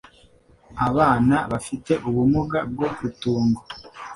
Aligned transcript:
abana 0.87 1.35
bafite 1.51 1.91
ubumuga 2.07 2.59
bwo 2.71 2.87
kutumva 2.97 3.61